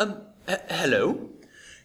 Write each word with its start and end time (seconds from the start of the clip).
Um, 0.00 0.22
h- 0.48 0.60
hello? 0.70 1.28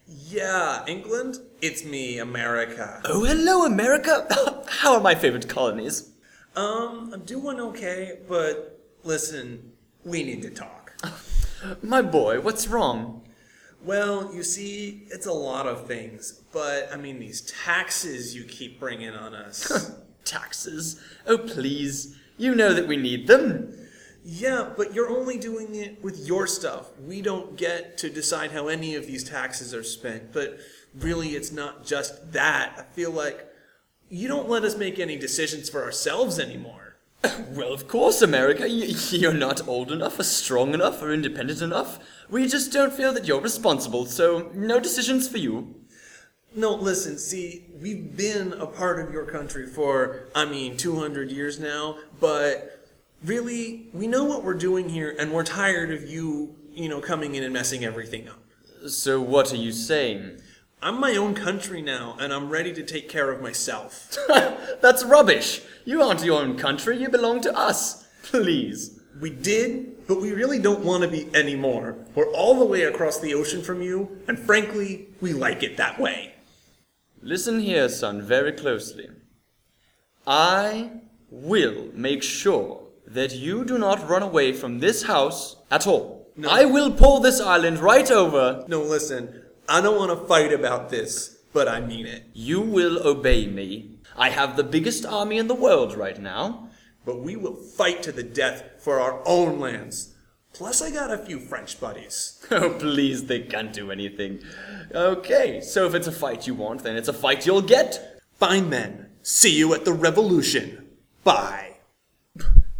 Yeah, 0.08 0.86
England? 0.86 1.36
It's 1.60 1.84
me, 1.84 2.18
America. 2.18 3.02
Oh, 3.04 3.24
hello, 3.24 3.66
America! 3.66 4.26
How 4.68 4.94
are 4.94 5.00
my 5.02 5.14
favorite 5.14 5.50
colonies? 5.50 6.12
Um, 6.56 7.10
I'm 7.12 7.24
doing 7.26 7.60
okay, 7.60 8.20
but 8.26 8.80
listen, 9.04 9.72
we 10.02 10.22
need 10.22 10.40
to 10.42 10.50
talk. 10.50 10.94
My 11.82 12.00
boy, 12.00 12.40
what's 12.40 12.66
wrong? 12.68 13.22
Well, 13.84 14.32
you 14.34 14.42
see, 14.42 15.02
it's 15.10 15.26
a 15.26 15.32
lot 15.32 15.66
of 15.66 15.86
things, 15.86 16.40
but 16.54 16.88
I 16.90 16.96
mean, 16.96 17.18
these 17.18 17.42
taxes 17.42 18.34
you 18.34 18.44
keep 18.44 18.80
bringing 18.80 19.10
on 19.10 19.34
us. 19.34 19.92
Taxes? 20.24 20.98
Oh, 21.26 21.36
please. 21.36 22.16
You 22.38 22.54
know 22.54 22.72
that 22.72 22.88
we 22.88 22.96
need 22.96 23.26
them. 23.26 23.76
Yeah, 24.28 24.70
but 24.76 24.92
you're 24.92 25.08
only 25.08 25.38
doing 25.38 25.76
it 25.76 26.02
with 26.02 26.26
your 26.26 26.48
stuff. 26.48 26.88
We 26.98 27.22
don't 27.22 27.56
get 27.56 27.96
to 27.98 28.10
decide 28.10 28.50
how 28.50 28.66
any 28.66 28.96
of 28.96 29.06
these 29.06 29.22
taxes 29.22 29.72
are 29.72 29.84
spent, 29.84 30.32
but 30.32 30.58
really, 30.98 31.36
it's 31.36 31.52
not 31.52 31.86
just 31.86 32.32
that. 32.32 32.74
I 32.76 32.82
feel 32.92 33.12
like 33.12 33.46
you 34.08 34.26
don't 34.26 34.48
let 34.48 34.64
us 34.64 34.76
make 34.76 34.98
any 34.98 35.16
decisions 35.16 35.70
for 35.70 35.84
ourselves 35.84 36.40
anymore. 36.40 36.96
Well, 37.50 37.72
of 37.72 37.86
course, 37.86 38.20
America. 38.20 38.68
You're 38.68 39.32
not 39.32 39.66
old 39.68 39.92
enough, 39.92 40.18
or 40.18 40.24
strong 40.24 40.74
enough, 40.74 41.02
or 41.02 41.12
independent 41.12 41.62
enough. 41.62 42.00
We 42.28 42.48
just 42.48 42.72
don't 42.72 42.92
feel 42.92 43.12
that 43.12 43.26
you're 43.26 43.40
responsible, 43.40 44.06
so 44.06 44.50
no 44.54 44.80
decisions 44.80 45.28
for 45.28 45.38
you. 45.38 45.74
No, 46.54 46.74
listen, 46.74 47.18
see, 47.18 47.66
we've 47.80 48.16
been 48.16 48.54
a 48.54 48.66
part 48.66 48.98
of 48.98 49.12
your 49.12 49.24
country 49.24 49.66
for, 49.66 50.28
I 50.34 50.46
mean, 50.46 50.76
200 50.76 51.30
years 51.30 51.60
now, 51.60 51.98
but 52.18 52.75
really, 53.26 53.88
we 53.92 54.06
know 54.06 54.24
what 54.24 54.44
we're 54.44 54.54
doing 54.54 54.88
here, 54.88 55.14
and 55.18 55.32
we're 55.32 55.44
tired 55.44 55.90
of 55.90 56.08
you, 56.08 56.54
you 56.70 56.88
know, 56.88 57.00
coming 57.00 57.34
in 57.34 57.42
and 57.42 57.52
messing 57.52 57.84
everything 57.84 58.28
up. 58.28 58.40
So, 58.88 59.20
what 59.20 59.52
are 59.52 59.56
you 59.56 59.72
saying? 59.72 60.40
I'm 60.80 61.00
my 61.00 61.16
own 61.16 61.34
country 61.34 61.82
now, 61.82 62.16
and 62.20 62.32
I'm 62.32 62.48
ready 62.48 62.72
to 62.72 62.82
take 62.82 63.08
care 63.08 63.30
of 63.32 63.42
myself. 63.42 64.16
That's 64.80 65.04
rubbish. 65.04 65.62
You 65.84 66.02
aren't 66.02 66.24
your 66.24 66.40
own 66.40 66.56
country, 66.56 66.98
you 66.98 67.08
belong 67.08 67.40
to 67.42 67.56
us. 67.56 68.06
Please. 68.22 69.00
We 69.20 69.30
did, 69.30 70.06
but 70.06 70.20
we 70.20 70.32
really 70.32 70.58
don't 70.58 70.84
want 70.84 71.02
to 71.02 71.08
be 71.08 71.34
anymore. 71.34 71.96
We're 72.14 72.30
all 72.32 72.58
the 72.58 72.66
way 72.66 72.82
across 72.82 73.18
the 73.18 73.34
ocean 73.34 73.62
from 73.62 73.80
you, 73.80 74.20
and 74.28 74.38
frankly, 74.38 75.08
we 75.20 75.32
like 75.32 75.62
it 75.62 75.78
that 75.78 75.98
way. 75.98 76.34
Listen 77.22 77.60
here, 77.60 77.88
son, 77.88 78.20
very 78.20 78.52
closely. 78.52 79.08
I 80.26 80.90
will 81.30 81.88
make 81.94 82.22
sure 82.22 82.85
that 83.06 83.34
you 83.34 83.64
do 83.64 83.78
not 83.78 84.08
run 84.08 84.22
away 84.22 84.52
from 84.52 84.78
this 84.80 85.04
house 85.04 85.56
at 85.70 85.86
all. 85.86 86.28
No. 86.36 86.48
I 86.50 86.64
will 86.64 86.92
pull 86.92 87.20
this 87.20 87.40
island 87.40 87.78
right 87.78 88.10
over. 88.10 88.64
No, 88.68 88.82
listen, 88.82 89.42
I 89.68 89.80
don't 89.80 89.96
want 89.96 90.10
to 90.18 90.26
fight 90.26 90.52
about 90.52 90.90
this, 90.90 91.38
but 91.52 91.66
I 91.68 91.80
mean 91.80 92.06
it. 92.06 92.24
You 92.34 92.60
will 92.60 93.06
obey 93.06 93.46
me. 93.46 93.98
I 94.16 94.30
have 94.30 94.56
the 94.56 94.64
biggest 94.64 95.06
army 95.06 95.38
in 95.38 95.46
the 95.48 95.54
world 95.54 95.94
right 95.96 96.20
now. 96.20 96.68
but 97.06 97.22
we 97.22 97.36
will 97.36 97.54
fight 97.54 98.02
to 98.02 98.10
the 98.10 98.24
death 98.24 98.64
for 98.78 98.98
our 99.00 99.22
own 99.26 99.60
lands. 99.60 100.12
Plus, 100.52 100.82
I 100.82 100.90
got 100.90 101.12
a 101.12 101.18
few 101.18 101.38
French 101.38 101.78
buddies. 101.80 102.44
Oh, 102.50 102.70
please, 102.70 103.26
they 103.26 103.40
can't 103.40 103.72
do 103.72 103.90
anything. 103.92 104.40
Okay, 104.92 105.60
so 105.60 105.86
if 105.86 105.94
it's 105.94 106.06
a 106.08 106.12
fight 106.12 106.46
you 106.48 106.54
want, 106.54 106.82
then 106.82 106.96
it's 106.96 107.08
a 107.08 107.12
fight 107.12 107.46
you'll 107.46 107.62
get. 107.62 108.20
Fine 108.40 108.70
then. 108.70 109.06
See 109.22 109.56
you 109.56 109.72
at 109.74 109.84
the 109.84 109.92
revolution. 109.92 110.86
Bye. 111.24 111.75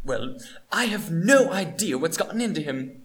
Well, 0.06 0.36
I 0.70 0.84
have 0.84 1.10
no 1.10 1.50
idea 1.50 1.98
what's 1.98 2.16
gotten 2.16 2.40
into 2.40 2.60
him. 2.60 3.02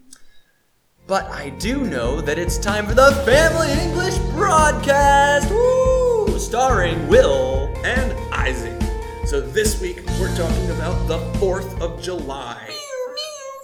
But 1.08 1.24
I 1.32 1.48
do 1.48 1.80
know 1.84 2.20
that 2.20 2.38
it's 2.38 2.56
time 2.56 2.86
for 2.86 2.94
the 2.94 3.10
Family 3.26 3.72
English 3.72 4.16
Broadcast! 4.36 5.50
Woo! 5.50 6.38
Starring 6.38 7.08
Will. 7.08 7.74
And 7.84 8.12
Isaac. 8.32 8.80
So 9.26 9.40
this 9.40 9.80
week, 9.80 9.96
we're 10.20 10.36
talking 10.36 10.70
about 10.70 11.08
the 11.08 11.18
4th 11.40 11.80
of 11.80 12.00
July. 12.00 12.68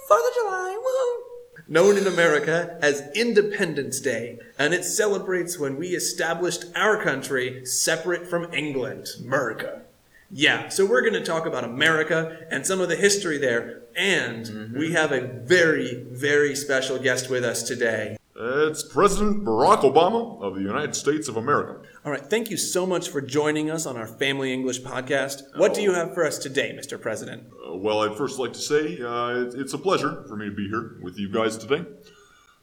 Fourth 0.09 0.27
of 0.27 0.33
July, 0.35 0.77
woo! 0.77 1.63
Known 1.69 1.97
in 1.97 2.07
America 2.07 2.77
as 2.81 3.09
Independence 3.15 4.01
Day, 4.01 4.39
and 4.57 4.73
it 4.73 4.83
celebrates 4.83 5.57
when 5.57 5.77
we 5.77 5.89
established 5.89 6.65
our 6.75 7.01
country 7.01 7.65
separate 7.65 8.27
from 8.27 8.53
England. 8.53 9.07
America. 9.23 9.83
Yeah, 10.31 10.69
so 10.69 10.85
we're 10.85 11.01
going 11.01 11.13
to 11.13 11.23
talk 11.23 11.47
about 11.47 11.63
America 11.63 12.45
and 12.51 12.65
some 12.65 12.79
of 12.81 12.87
the 12.87 12.95
history 12.95 13.39
there, 13.39 13.81
and 13.95 14.73
we 14.77 14.93
have 14.93 15.11
a 15.11 15.21
very, 15.21 16.03
very 16.11 16.55
special 16.55 16.99
guest 16.99 17.31
with 17.31 17.43
us 17.43 17.63
today. 17.63 18.17
It's 18.35 18.83
President 18.83 19.43
Barack 19.43 19.81
Obama 19.81 20.39
of 20.41 20.53
the 20.53 20.61
United 20.61 20.95
States 20.95 21.27
of 21.27 21.35
America. 21.35 21.81
All 22.05 22.11
right, 22.11 22.25
thank 22.25 22.49
you 22.51 22.57
so 22.57 22.85
much 22.85 23.09
for 23.09 23.21
joining 23.21 23.71
us 23.71 23.85
on 23.87 23.97
our 23.97 24.07
Family 24.07 24.53
English 24.53 24.81
podcast. 24.81 25.41
What 25.57 25.73
do 25.73 25.81
you 25.81 25.93
have 25.93 26.13
for 26.13 26.25
us 26.25 26.37
today, 26.37 26.77
Mr. 26.79 27.01
President? 27.01 27.43
Uh, 27.67 27.75
well, 27.75 28.01
I'd 28.01 28.15
first 28.15 28.37
like 28.39 28.53
to 28.53 28.59
say 28.59 29.01
uh, 29.01 29.49
it's 29.59 29.73
a 29.73 29.77
pleasure 29.79 30.23
for 30.27 30.37
me 30.37 30.45
to 30.45 30.55
be 30.55 30.69
here 30.69 30.97
with 31.01 31.17
you 31.17 31.29
guys 31.29 31.57
today. 31.57 31.85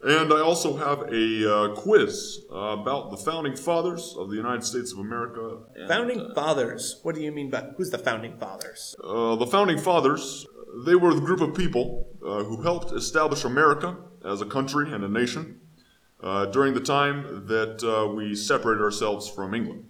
And 0.06 0.32
I 0.32 0.40
also 0.40 0.76
have 0.76 1.12
a 1.12 1.52
uh, 1.52 1.74
quiz 1.74 2.44
uh, 2.52 2.78
about 2.78 3.10
the 3.10 3.16
founding 3.16 3.56
fathers 3.56 4.14
of 4.16 4.30
the 4.30 4.36
United 4.36 4.62
States 4.62 4.92
of 4.92 5.00
America. 5.00 5.58
And, 5.74 5.88
Founding 5.88 6.32
fathers. 6.32 7.00
What 7.02 7.16
do 7.16 7.20
you 7.20 7.32
mean 7.32 7.50
by 7.50 7.62
who's 7.76 7.90
the 7.90 7.98
founding 7.98 8.38
fathers? 8.38 8.94
Uh, 9.02 9.34
the 9.34 9.48
founding 9.48 9.78
fathers, 9.78 10.46
they 10.84 10.94
were 10.94 11.12
the 11.12 11.20
group 11.20 11.40
of 11.40 11.56
people 11.56 12.06
uh, 12.24 12.44
who 12.44 12.62
helped 12.62 12.92
establish 12.92 13.42
America 13.42 13.96
as 14.24 14.40
a 14.40 14.46
country 14.46 14.92
and 14.92 15.02
a 15.02 15.08
nation 15.08 15.60
uh, 16.22 16.46
during 16.46 16.72
the 16.72 16.80
time 16.80 17.44
that 17.48 17.82
uh, 17.82 18.06
we 18.14 18.36
separated 18.36 18.82
ourselves 18.82 19.28
from 19.28 19.54
England. 19.54 19.86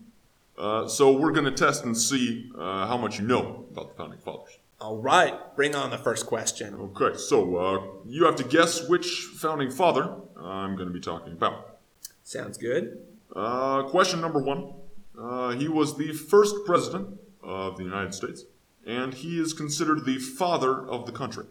Uh, 0.56 0.88
so 0.88 1.12
we're 1.12 1.32
going 1.32 1.44
to 1.44 1.50
test 1.50 1.84
and 1.84 1.94
see 1.94 2.50
uh, 2.59 2.87
how 2.87 2.97
much 2.97 3.19
you 3.19 3.26
know 3.26 3.66
about 3.71 3.91
the 3.91 3.94
founding 3.94 4.21
fathers. 4.21 4.59
All 4.78 4.98
right, 4.98 5.34
bring 5.56 5.75
on 5.75 5.91
the 5.91 5.97
first 5.98 6.26
question. 6.26 6.75
Okay, 6.75 7.16
so 7.16 7.56
uh, 7.56 7.82
you 8.04 8.26
have 8.26 8.37
to 8.37 8.44
guess 8.44 8.87
which 8.88 9.06
founding 9.34 9.70
father 9.70 10.14
I'm 10.38 10.76
going 10.76 10.88
to 10.88 10.92
be 10.92 11.00
talking 11.00 11.32
about. 11.32 11.78
Sounds 12.25 12.59
good. 12.59 12.98
Uh, 13.34 13.84
question 13.84 14.20
number 14.20 14.38
one. 14.42 14.75
Uh, 15.19 15.50
he 15.53 15.66
was 15.66 15.97
the 15.97 16.12
first 16.12 16.54
president 16.66 17.19
of 17.42 17.78
the 17.78 17.84
United 17.84 18.12
States, 18.12 18.44
and 18.87 19.14
he 19.14 19.41
is 19.41 19.54
considered 19.54 20.04
the 20.04 20.19
father 20.19 20.87
of 20.87 21.06
the 21.06 21.12
country. 21.12 21.47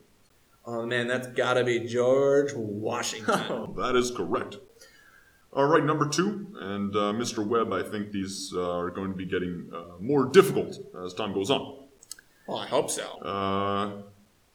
Oh 0.63 0.85
man, 0.85 1.07
that's 1.07 1.27
gotta 1.27 1.63
be 1.63 1.79
George 1.79 2.53
Washington. 2.55 3.73
That 3.75 3.95
is 3.95 4.11
correct. 4.11 4.57
All 5.51 5.65
right, 5.65 5.83
number 5.83 6.07
two, 6.07 6.47
and 6.59 6.95
uh, 6.95 7.13
Mr. 7.13 7.47
Webb, 7.47 7.71
I 7.71 7.81
think 7.81 8.11
these 8.11 8.51
uh, 8.53 8.77
are 8.77 8.91
going 8.91 9.11
to 9.11 9.17
be 9.17 9.25
getting 9.25 9.71
uh, 9.73 9.99
more 9.99 10.25
difficult 10.25 10.77
as 11.03 11.13
time 11.13 11.33
goes 11.33 11.49
on. 11.49 11.84
Well, 12.47 12.57
I 12.59 12.67
hope 12.67 12.89
so. 12.89 13.03
Uh, 13.21 13.91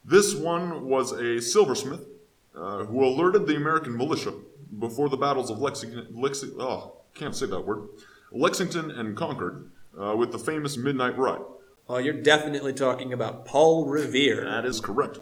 this 0.05 0.35
one 0.35 0.87
was 0.87 1.13
a 1.13 1.41
silversmith 1.41 2.07
uh, 2.55 2.85
who 2.85 3.05
alerted 3.05 3.47
the 3.47 3.57
American 3.57 3.97
militia 3.97 4.33
before 4.79 5.09
the 5.09 5.17
battles 5.17 5.51
of 5.51 5.59
Lexington. 5.59 6.07
Lexi- 6.15 6.55
oh, 6.59 6.97
can't 7.15 7.35
say 7.35 7.47
that 7.47 7.61
word. 7.61 7.89
Lexington 8.33 8.91
and 8.91 9.17
Concord 9.17 9.71
uh, 10.01 10.15
with 10.17 10.33
the 10.33 10.39
famous 10.39 10.77
Midnight 10.77 11.19
Ride. 11.19 11.43
Oh, 11.89 11.99
you're 11.99 12.15
definitely 12.15 12.73
talking 12.73 13.13
about 13.13 13.45
Paul 13.45 13.87
Revere. 13.87 14.45
That 14.45 14.65
is 14.65 14.81
correct. 14.81 15.19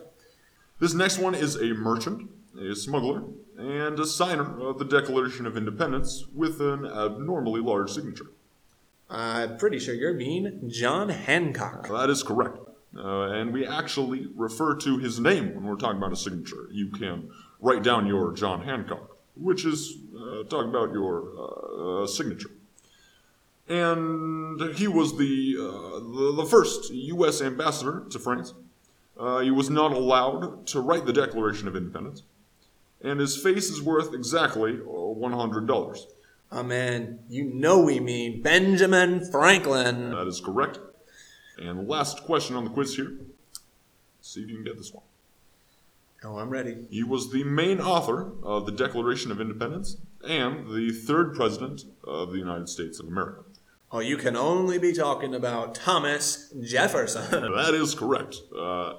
This 0.81 0.93
next 0.95 1.19
one 1.19 1.35
is 1.35 1.57
a 1.57 1.73
merchant, 1.75 2.31
a 2.61 2.75
smuggler, 2.75 3.25
and 3.57 3.99
a 3.99 4.07
signer 4.07 4.61
of 4.61 4.79
the 4.79 4.85
Declaration 4.85 5.47
of 5.47 5.57
Independence 5.57 6.27
with 6.35 6.61
an 6.61 6.85
abnormally 6.85 7.61
large 7.61 7.91
signature. 7.91 8.27
I'm 9.11 9.57
pretty 9.57 9.79
sure 9.79 9.95
you're 9.95 10.15
mean 10.15 10.69
John 10.69 11.09
Hancock. 11.09 11.89
That 11.89 12.11
is 12.11 12.23
correct. 12.23 12.59
Uh, 12.97 13.31
and 13.31 13.53
we 13.53 13.67
actually 13.67 14.29
refer 14.35 14.75
to 14.75 14.99
his 14.99 15.21
name 15.21 15.55
when 15.55 15.65
we're 15.65 15.77
talking 15.77 15.99
about 15.99 16.13
a 16.13 16.17
signature. 16.17 16.69
You 16.71 16.89
can 16.89 17.31
write 17.61 17.83
down 17.83 18.07
your 18.07 18.33
John 18.33 18.63
Hancock, 18.63 19.17
which 19.37 19.65
is 19.65 19.97
uh, 20.17 20.43
talking 20.45 20.71
about 20.71 20.93
your 20.93 22.03
uh, 22.03 22.07
signature. 22.07 22.51
And 23.69 24.75
he 24.75 24.89
was 24.89 25.17
the, 25.19 25.57
uh, 25.59 25.99
the, 26.01 26.35
the 26.37 26.47
first 26.47 26.91
U.S. 26.91 27.43
ambassador 27.43 28.05
to 28.11 28.19
France. 28.19 28.55
Uh, 29.19 29.41
he 29.41 29.51
was 29.51 29.69
not 29.69 29.93
allowed 29.93 30.67
to 30.69 30.81
write 30.81 31.05
the 31.05 31.13
Declaration 31.13 31.69
of 31.69 31.77
Independence. 31.77 32.23
And 33.03 33.21
his 33.21 33.37
face 33.37 33.69
is 33.69 33.83
worth 33.83 34.15
exactly 34.15 34.73
uh, 34.73 34.91
$100. 34.91 36.07
Oh 36.51 36.63
man, 36.63 37.21
you 37.29 37.45
know 37.45 37.81
we 37.81 38.01
mean 38.01 38.43
Benjamin 38.43 39.25
Franklin. 39.31 40.11
That 40.13 40.27
is 40.27 40.41
correct. 40.41 40.79
And 41.59 41.89
last 41.89 42.25
question 42.25 42.57
on 42.57 42.65
the 42.65 42.71
quiz 42.71 42.97
here. 42.97 43.13
See 44.23 44.43
if 44.43 44.49
you 44.49 44.57
can 44.57 44.65
get 44.65 44.77
this 44.77 44.93
one. 44.93 45.05
Oh, 46.25 46.39
I'm 46.39 46.51
ready. 46.51 46.87
He 46.91 47.05
was 47.05 47.31
the 47.31 47.45
main 47.45 47.81
author 47.81 48.33
of 48.43 48.67
the 48.67 48.73
Declaration 48.73 49.31
of 49.31 49.41
Independence 49.41 49.99
and 50.27 50.75
the 50.75 50.91
third 50.91 51.35
president 51.35 51.85
of 52.05 52.33
the 52.33 52.39
United 52.39 52.69
States 52.69 52.99
of 52.99 53.07
America. 53.07 53.43
Oh, 53.93 54.01
you 54.01 54.17
can 54.17 54.37
only 54.37 54.79
be 54.79 54.93
talking 54.93 55.35
about 55.35 55.75
Thomas 55.75 56.53
Jefferson. 56.63 57.31
That 57.55 57.75
is 57.75 57.95
correct. 57.95 58.37
Uh, 58.57 58.95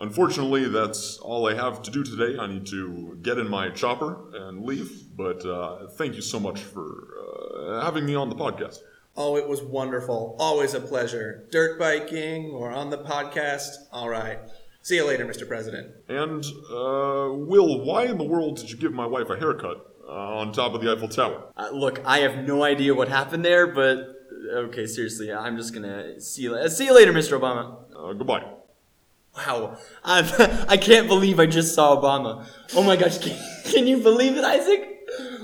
Unfortunately, 0.00 0.68
that's 0.68 1.18
all 1.18 1.48
I 1.48 1.54
have 1.54 1.80
to 1.82 1.90
do 1.90 2.02
today. 2.02 2.36
I 2.38 2.46
need 2.46 2.66
to 2.66 3.16
get 3.22 3.38
in 3.38 3.48
my 3.48 3.70
chopper 3.70 4.18
and 4.34 4.64
leave. 4.64 5.03
But 5.16 5.44
uh, 5.46 5.88
thank 5.96 6.14
you 6.16 6.22
so 6.22 6.40
much 6.40 6.60
for 6.60 7.08
uh, 7.78 7.84
having 7.84 8.04
me 8.06 8.14
on 8.14 8.28
the 8.28 8.34
podcast. 8.36 8.78
Oh, 9.16 9.36
it 9.36 9.48
was 9.48 9.62
wonderful. 9.62 10.36
Always 10.40 10.74
a 10.74 10.80
pleasure. 10.80 11.46
Dirt 11.52 11.78
biking 11.78 12.46
or 12.50 12.70
on 12.72 12.90
the 12.90 12.98
podcast. 12.98 13.68
All 13.92 14.08
right. 14.08 14.38
See 14.82 14.96
you 14.96 15.06
later, 15.06 15.24
Mr. 15.24 15.46
President. 15.46 15.92
And, 16.08 16.44
uh, 16.68 17.32
Will, 17.32 17.84
why 17.84 18.06
in 18.06 18.18
the 18.18 18.24
world 18.24 18.56
did 18.58 18.70
you 18.70 18.76
give 18.76 18.92
my 18.92 19.06
wife 19.06 19.30
a 19.30 19.36
haircut 19.38 19.86
uh, 20.06 20.10
on 20.12 20.52
top 20.52 20.74
of 20.74 20.82
the 20.82 20.92
Eiffel 20.92 21.08
Tower? 21.08 21.44
Uh, 21.56 21.70
look, 21.72 22.00
I 22.04 22.18
have 22.18 22.44
no 22.46 22.64
idea 22.64 22.92
what 22.94 23.08
happened 23.08 23.44
there, 23.44 23.68
but 23.68 23.98
okay, 24.52 24.84
seriously, 24.86 25.32
I'm 25.32 25.56
just 25.56 25.72
gonna 25.72 26.20
see 26.20 26.42
you. 26.42 26.52
la- 26.54 26.68
See 26.68 26.84
you 26.86 26.94
later, 26.94 27.12
Mr. 27.12 27.38
Obama. 27.40 27.84
Uh, 27.96 28.12
goodbye. 28.14 28.44
Wow, 29.36 29.78
I'm, 30.04 30.26
I 30.68 30.76
can't 30.76 31.08
believe 31.08 31.40
I 31.40 31.46
just 31.46 31.74
saw 31.74 31.96
Obama. 32.00 32.46
Oh 32.74 32.82
my 32.82 32.96
gosh, 32.96 33.18
can, 33.18 33.36
can 33.64 33.86
you 33.86 33.98
believe 33.98 34.36
it, 34.36 34.44
Isaac? 34.44 34.93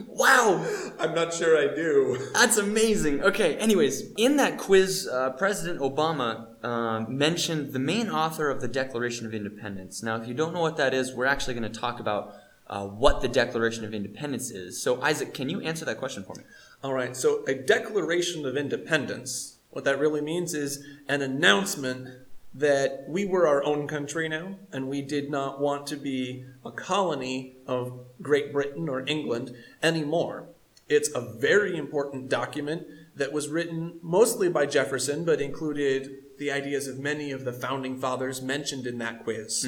Wow, 0.06 0.67
I'm 0.99 1.14
not 1.14 1.32
sure 1.32 1.56
I 1.56 1.75
do. 1.75 2.31
that's 2.34 2.56
amazing. 2.56 3.22
Okay, 3.22 3.56
anyways, 3.56 4.12
in 4.17 4.37
that 4.37 4.58
quiz, 4.58 5.08
uh, 5.11 5.31
President 5.31 5.81
Obama 5.81 6.46
uh, 6.62 7.00
mentioned 7.08 7.72
the 7.72 7.78
main 7.78 8.11
author 8.11 8.50
of 8.50 8.61
the 8.61 8.69
Declaration 8.69 9.26
of 9.26 9.34
Independence. 9.34 10.02
Now, 10.02 10.17
if 10.20 10.28
you 10.28 10.34
don't 10.34 10.52
know 10.52 10.61
what 10.61 10.76
that 10.76 10.94
is, 10.94 11.14
we're 11.14 11.26
actually 11.26 11.55
going 11.55 11.70
to 11.70 11.81
talk 11.81 12.00
about 12.00 12.34
uh, 12.67 12.87
what 12.87 13.20
the 13.20 13.28
Declaration 13.28 13.84
of 13.84 13.94
Independence 13.94 14.50
is. 14.50 14.81
So, 14.81 15.00
Isaac, 15.02 15.34
can 15.34 15.49
you 15.49 15.61
answer 15.61 15.84
that 15.84 15.99
question 15.99 16.23
for 16.23 16.34
me? 16.37 16.44
All 16.82 16.94
right. 16.94 17.16
So, 17.16 17.44
a 17.46 17.55
Declaration 17.55 18.46
of 18.46 18.56
Independence, 18.56 19.58
what 19.70 19.84
that 19.84 19.99
really 19.99 20.20
means 20.20 20.55
is 20.55 20.84
an 21.08 21.23
announcement 21.23 22.08
that 22.52 23.05
we 23.08 23.25
were 23.25 23.47
our 23.47 23.62
own 23.64 23.87
country 23.87 24.29
now 24.29 24.56
and 24.73 24.88
we 24.88 25.02
did 25.02 25.31
not 25.31 25.61
want 25.61 25.87
to 25.87 25.97
be 25.97 26.44
a 26.64 26.70
colony 26.70 27.55
of 27.67 28.00
Great 28.20 28.52
Britain 28.52 28.88
or 28.88 29.05
England 29.06 29.55
anymore. 29.82 30.49
It's 30.88 31.08
a 31.14 31.20
very 31.20 31.76
important 31.76 32.29
document 32.29 32.87
that 33.14 33.32
was 33.32 33.49
written 33.49 33.99
mostly 34.02 34.49
by 34.49 34.67
Jefferson, 34.67 35.25
but 35.25 35.41
included 35.41 36.11
the 36.38 36.50
ideas 36.50 36.88
of 36.88 36.99
many 36.99 37.31
of 37.31 37.44
the 37.44 37.52
founding 37.52 38.00
fathers 38.00 38.43
mentioned 38.43 38.87
in 38.87 38.99
that 38.99 39.23
quiz. 39.23 39.62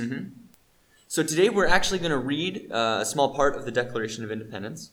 So 1.07 1.23
today 1.23 1.51
we're 1.51 1.67
actually 1.67 1.99
going 1.99 2.11
to 2.11 2.19
read 2.19 2.73
uh, 2.73 2.99
a 3.03 3.05
small 3.05 3.35
part 3.35 3.55
of 3.55 3.65
the 3.65 3.71
Declaration 3.71 4.25
of 4.25 4.33
Independence. 4.33 4.91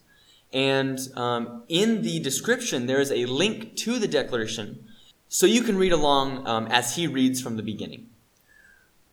And 0.52 1.00
um, 1.16 1.64
in 1.70 2.02
the 2.02 2.20
description, 2.20 2.88
there 2.88 3.00
is 3.00 3.12
a 3.12 3.26
link 3.26 3.76
to 3.78 4.00
the 4.00 4.08
Declaration 4.08 4.84
so 5.30 5.46
you 5.46 5.62
can 5.62 5.78
read 5.78 5.92
along 5.92 6.46
um, 6.48 6.68
as 6.68 6.96
he 6.96 7.08
reads 7.08 7.40
from 7.40 7.56
the 7.56 7.64
beginning. 7.64 8.10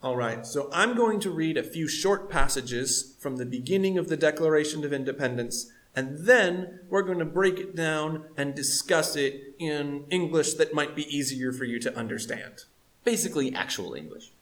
All 0.02 0.16
right, 0.16 0.46
so 0.46 0.70
I'm 0.72 0.96
going 0.96 1.20
to 1.20 1.30
read 1.30 1.56
a 1.56 1.62
few 1.62 1.86
short 1.88 2.30
passages 2.30 3.14
from 3.18 3.36
the 3.36 3.46
beginning 3.46 3.98
of 3.98 4.08
the 4.08 4.16
Declaration 4.16 4.84
of 4.84 4.92
Independence, 4.92 5.70
and 5.94 6.26
then 6.26 6.80
we're 6.88 7.02
going 7.02 7.18
to 7.18 7.24
break 7.24 7.58
it 7.58 7.76
down 7.76 8.24
and 8.36 8.54
discuss 8.54 9.16
it 9.16 9.54
in 9.58 10.04
English 10.10 10.54
that 10.54 10.74
might 10.74 10.96
be 10.96 11.14
easier 11.14 11.52
for 11.52 11.64
you 11.64 11.78
to 11.80 11.96
understand. 11.96 12.64
Basically, 13.04 13.54
actual 13.54 13.94
English. 13.94 14.32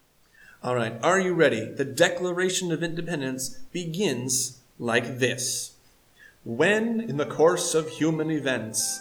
All 0.63 0.75
right, 0.75 0.99
are 1.03 1.21
you 1.21 1.35
ready? 1.35 1.65
The 1.65 1.85
Declaration 1.85 2.71
of 2.73 2.83
Independence 2.83 3.59
begins 3.73 4.61
like 4.79 5.19
this 5.19 5.75
When, 6.45 7.01
in 7.01 7.17
the 7.17 7.27
course 7.27 7.75
of 7.75 7.89
human 7.89 8.31
events, 8.31 9.01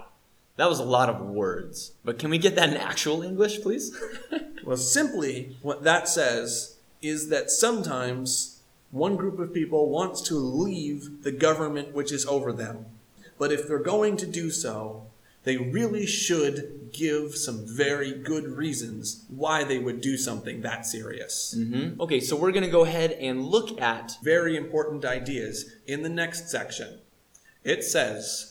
That 0.61 0.69
was 0.69 0.77
a 0.77 0.83
lot 0.83 1.09
of 1.09 1.19
words. 1.19 1.93
But 2.05 2.19
can 2.19 2.29
we 2.29 2.37
get 2.37 2.53
that 2.53 2.69
in 2.69 2.77
actual 2.77 3.23
English, 3.23 3.61
please? 3.61 3.97
Well, 4.63 4.77
simply, 4.77 5.57
what 5.63 5.83
that 5.85 6.07
says 6.07 6.77
is 7.01 7.29
that 7.29 7.49
sometimes 7.49 8.61
one 8.91 9.15
group 9.15 9.39
of 9.39 9.55
people 9.55 9.89
wants 9.89 10.21
to 10.27 10.35
leave 10.35 11.23
the 11.23 11.31
government 11.31 11.95
which 11.95 12.11
is 12.11 12.27
over 12.27 12.53
them. 12.53 12.85
But 13.39 13.51
if 13.51 13.67
they're 13.67 13.79
going 13.79 14.17
to 14.17 14.27
do 14.27 14.51
so, 14.51 15.07
they 15.45 15.57
really 15.57 16.05
should 16.05 16.91
give 16.93 17.35
some 17.35 17.65
very 17.65 18.11
good 18.13 18.45
reasons 18.45 19.25
why 19.29 19.63
they 19.63 19.79
would 19.79 19.99
do 19.99 20.15
something 20.15 20.61
that 20.61 20.85
serious. 20.85 21.55
hmm 21.57 21.99
Okay, 21.99 22.19
so 22.19 22.35
we're 22.35 22.51
going 22.51 22.63
to 22.63 22.69
go 22.69 22.85
ahead 22.85 23.13
and 23.13 23.43
look 23.43 23.81
at. 23.81 24.15
Very 24.21 24.55
important 24.55 25.05
ideas 25.05 25.73
in 25.87 26.03
the 26.03 26.09
next 26.09 26.49
section. 26.51 26.99
It 27.63 27.83
says, 27.83 28.50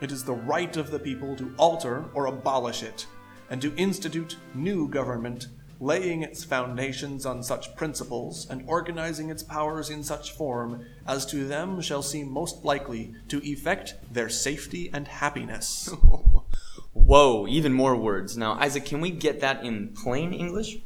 it 0.00 0.12
is 0.12 0.24
the 0.24 0.32
right 0.32 0.76
of 0.76 0.90
the 0.90 0.98
people 0.98 1.34
to 1.36 1.54
alter 1.58 2.04
or 2.14 2.26
abolish 2.26 2.82
it, 2.82 3.06
and 3.50 3.60
to 3.62 3.74
institute 3.76 4.36
new 4.54 4.88
government, 4.88 5.48
laying 5.80 6.22
its 6.22 6.44
foundations 6.44 7.26
on 7.26 7.42
such 7.42 7.74
principles 7.76 8.46
and 8.48 8.64
organizing 8.66 9.30
its 9.30 9.42
powers 9.42 9.90
in 9.90 10.02
such 10.02 10.32
form 10.32 10.84
as 11.06 11.26
to 11.26 11.46
them 11.46 11.80
shall 11.80 12.02
seem 12.02 12.30
most 12.30 12.64
likely 12.64 13.14
to 13.28 13.44
effect 13.44 13.94
their 14.12 14.28
safety 14.28 14.90
and 14.92 15.08
happiness. 15.08 15.88
Whoa, 16.92 17.46
even 17.46 17.72
more 17.72 17.94
words. 17.94 18.36
Now, 18.36 18.54
Isaac, 18.54 18.86
can 18.86 19.00
we 19.00 19.10
get 19.10 19.40
that 19.40 19.64
in 19.64 19.88
plain 19.88 20.32
English? 20.32 20.78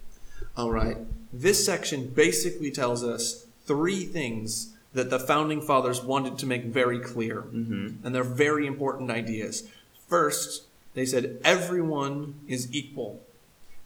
All 0.56 0.70
right. 0.70 0.98
This 1.32 1.64
section 1.64 2.08
basically 2.08 2.70
tells 2.70 3.04
us 3.04 3.46
three 3.64 4.04
things 4.04 4.76
that 4.92 5.10
the 5.10 5.18
founding 5.18 5.60
fathers 5.60 6.02
wanted 6.02 6.38
to 6.38 6.46
make 6.46 6.64
very 6.64 6.98
clear. 6.98 7.42
Mm-hmm. 7.42 8.04
And 8.04 8.14
they're 8.14 8.24
very 8.24 8.66
important 8.66 9.10
ideas. 9.10 9.68
First, 10.08 10.64
they 10.94 11.06
said 11.06 11.38
everyone 11.44 12.34
is 12.48 12.72
equal. 12.74 13.20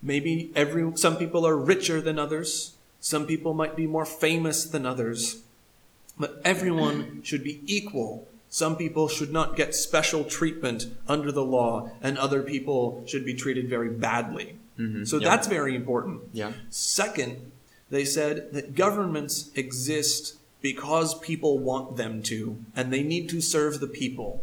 Maybe 0.02 0.50
every 0.54 0.96
some 0.96 1.16
people 1.16 1.46
are 1.46 1.56
richer 1.56 2.00
than 2.00 2.18
others. 2.18 2.74
Some 3.00 3.26
people 3.26 3.52
might 3.54 3.76
be 3.76 3.86
more 3.86 4.06
famous 4.06 4.64
than 4.64 4.86
others. 4.86 5.42
But 6.18 6.40
everyone 6.44 7.20
should 7.24 7.44
be 7.44 7.60
equal. 7.66 8.26
Some 8.48 8.76
people 8.76 9.08
should 9.08 9.32
not 9.32 9.56
get 9.56 9.74
special 9.74 10.22
treatment 10.24 10.86
under 11.08 11.32
the 11.32 11.44
law, 11.44 11.90
and 12.00 12.16
other 12.16 12.40
people 12.42 13.02
should 13.04 13.24
be 13.24 13.34
treated 13.34 13.68
very 13.68 13.90
badly. 13.90 14.56
So 15.04 15.18
Yep. 15.18 15.22
that's 15.22 15.46
very 15.48 15.74
important. 15.76 16.22
Yeah. 16.32 16.52
Second, 16.70 17.50
they 17.90 18.04
said 18.04 18.52
that 18.52 18.74
governments 18.74 19.50
exist 19.54 20.36
because 20.64 21.18
people 21.18 21.58
want 21.58 21.98
them 21.98 22.22
to, 22.22 22.56
and 22.74 22.90
they 22.90 23.02
need 23.02 23.28
to 23.28 23.42
serve 23.42 23.80
the 23.80 23.86
people. 23.86 24.42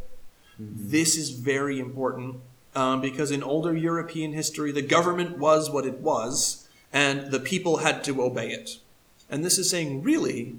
This 0.60 1.18
is 1.18 1.32
very 1.32 1.80
important 1.80 2.36
um, 2.76 3.02
because 3.02 3.32
in 3.32 3.42
older 3.42 3.76
European 3.76 4.32
history, 4.34 4.72
the 4.72 4.84
government 4.84 5.40
was 5.40 5.72
what 5.72 5.88
it 5.88 5.98
was, 6.00 6.68
and 6.94 7.32
the 7.32 7.40
people 7.40 7.78
had 7.78 8.04
to 8.04 8.22
obey 8.22 8.52
it. 8.52 8.78
And 9.32 9.44
this 9.44 9.58
is 9.58 9.68
saying, 9.68 10.04
really, 10.04 10.58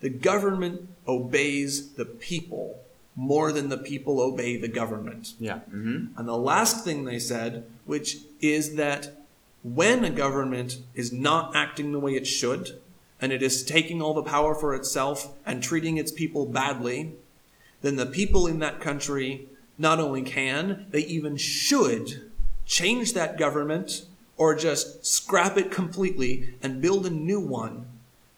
the 0.00 0.10
government 0.10 0.90
obeys 1.06 1.92
the 1.92 2.04
people 2.04 2.78
more 3.16 3.50
than 3.50 3.70
the 3.70 3.78
people 3.78 4.20
obey 4.20 4.58
the 4.58 4.68
government. 4.68 5.32
Yeah. 5.40 5.60
hmm 5.60 6.08
And 6.18 6.28
the 6.28 6.36
last 6.36 6.84
thing 6.84 7.06
they 7.06 7.18
said, 7.18 7.64
which 7.86 8.18
is 8.42 8.74
that 8.74 9.16
when 9.64 10.04
a 10.04 10.10
government 10.10 10.80
is 10.94 11.14
not 11.14 11.56
acting 11.56 11.92
the 11.92 11.98
way 11.98 12.14
it 12.14 12.26
should, 12.26 12.78
and 13.20 13.32
it 13.32 13.42
is 13.42 13.64
taking 13.64 14.00
all 14.00 14.14
the 14.14 14.22
power 14.22 14.54
for 14.54 14.74
itself 14.74 15.34
and 15.44 15.62
treating 15.62 15.96
its 15.96 16.12
people 16.12 16.46
badly, 16.46 17.12
then 17.82 17.96
the 17.96 18.06
people 18.06 18.46
in 18.46 18.58
that 18.60 18.80
country 18.80 19.48
not 19.76 20.00
only 20.00 20.22
can, 20.22 20.86
they 20.90 21.00
even 21.00 21.36
should 21.36 22.30
change 22.66 23.12
that 23.14 23.38
government 23.38 24.02
or 24.36 24.54
just 24.54 25.04
scrap 25.04 25.56
it 25.56 25.70
completely 25.70 26.54
and 26.62 26.82
build 26.82 27.06
a 27.06 27.10
new 27.10 27.40
one. 27.40 27.86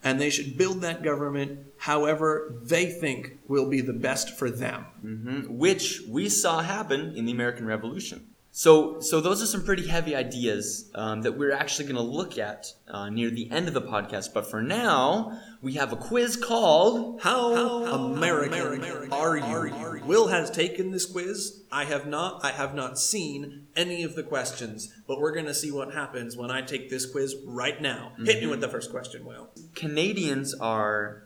And 0.02 0.18
they 0.18 0.30
should 0.30 0.56
build 0.56 0.80
that 0.80 1.02
government 1.02 1.58
however 1.76 2.54
they 2.62 2.86
think 2.86 3.38
will 3.48 3.68
be 3.68 3.82
the 3.82 3.92
best 3.92 4.38
for 4.38 4.50
them. 4.50 4.86
hmm 5.02 5.40
Which 5.58 6.00
we 6.08 6.28
saw 6.30 6.62
happen 6.62 7.14
in 7.16 7.26
the 7.26 7.32
American 7.32 7.66
Revolution. 7.66 8.26
So, 8.52 9.00
so 9.00 9.20
those 9.20 9.40
are 9.40 9.46
some 9.46 9.64
pretty 9.64 9.86
heavy 9.86 10.16
ideas 10.16 10.90
um, 10.96 11.22
that 11.22 11.38
we're 11.38 11.52
actually 11.52 11.84
going 11.84 11.96
to 11.96 12.02
look 12.02 12.36
at 12.36 12.74
uh, 12.88 13.08
near 13.08 13.30
the 13.30 13.50
end 13.50 13.68
of 13.68 13.74
the 13.74 13.82
podcast. 13.82 14.34
But 14.34 14.50
for 14.50 14.60
now, 14.60 15.38
we 15.62 15.74
have 15.74 15.92
a 15.92 15.96
quiz 15.96 16.36
called 16.36 17.20
How, 17.20 17.84
American, 17.84 18.82
are, 19.12 19.36
you? 19.36 20.02
Will 20.04 20.28
has 20.28 20.50
taken 20.50 20.90
this 20.90 21.06
quiz. 21.06 21.62
I 21.70 21.84
have 21.84 22.06
not. 22.06 22.44
I 22.44 22.50
have 22.50 22.74
not 22.74 22.98
seen 22.98 23.66
any 23.76 24.02
of 24.02 24.16
the 24.16 24.22
questions, 24.24 24.92
but 25.06 25.20
we're 25.20 25.32
gonna 25.32 25.54
see 25.54 25.70
what 25.70 25.94
happens 25.94 26.36
when 26.36 26.50
I 26.50 26.62
take 26.62 26.90
this 26.90 27.06
quiz 27.06 27.36
right 27.44 27.80
now. 27.80 28.12
Hit 28.24 28.40
me 28.40 28.48
with 28.48 28.60
the 28.60 28.68
first 28.68 28.90
question, 28.90 29.24
Will. 29.24 29.50
Canadians 29.74 30.54
are 30.54 31.24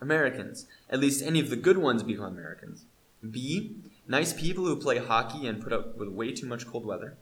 Americans. 0.00 0.66
At 0.88 1.00
least 1.00 1.22
any 1.22 1.40
of 1.40 1.50
the 1.50 1.56
good 1.56 1.78
ones 1.78 2.02
become 2.02 2.24
Americans. 2.24 2.84
B. 3.28 3.76
Nice 4.08 4.32
people 4.32 4.64
who 4.64 4.76
play 4.76 4.98
hockey 4.98 5.46
and 5.46 5.62
put 5.62 5.72
up 5.72 5.98
with 5.98 6.08
way 6.08 6.32
too 6.32 6.46
much 6.46 6.66
cold 6.66 6.86
weather. 6.86 7.18